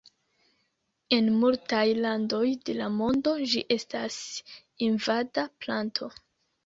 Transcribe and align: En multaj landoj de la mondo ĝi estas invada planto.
En 1.17 1.27
multaj 1.43 1.83
landoj 2.05 2.47
de 2.69 2.75
la 2.79 2.87
mondo 2.95 3.35
ĝi 3.53 3.63
estas 3.79 4.19
invada 4.89 5.45
planto. 5.67 6.11